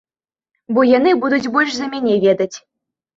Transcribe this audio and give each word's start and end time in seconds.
Бо 0.77 0.85
яны 0.91 1.11
будуць 1.25 1.51
больш 1.57 1.71
за 1.81 1.85
мяне 1.91 2.15
ведаць. 2.25 2.51